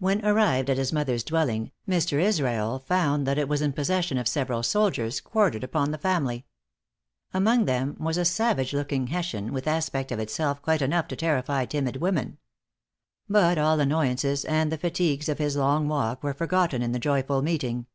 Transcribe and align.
When 0.00 0.24
arrived 0.26 0.68
at 0.68 0.78
his 0.78 0.92
mother's 0.92 1.22
dwelling, 1.22 1.70
Mr. 1.88 2.20
Israel 2.20 2.80
found 2.80 3.24
that 3.24 3.38
it 3.38 3.48
was 3.48 3.62
in 3.62 3.72
possession 3.72 4.18
of 4.18 4.26
several 4.26 4.64
soldiers, 4.64 5.20
quartered 5.20 5.62
upon 5.62 5.92
the 5.92 5.96
family. 5.98 6.44
Among 7.32 7.66
them 7.66 7.96
was 8.00 8.16
a 8.18 8.24
savage 8.24 8.72
looking 8.72 9.06
Hessian, 9.06 9.52
with 9.52 9.68
aspect 9.68 10.10
of 10.10 10.18
itself 10.18 10.60
quite 10.60 10.82
enough 10.82 11.06
to 11.06 11.14
terrify 11.14 11.66
timid 11.66 11.98
women. 11.98 12.38
But 13.28 13.56
all 13.56 13.78
annoyances, 13.78 14.44
and 14.44 14.72
the 14.72 14.76
fatigues 14.76 15.28
of 15.28 15.38
his 15.38 15.54
long 15.56 15.86
walk, 15.86 16.24
were 16.24 16.34
forgotten 16.34 16.82
in 16.82 16.90
the 16.90 16.98
joyful 16.98 17.40
meeting. 17.40 17.86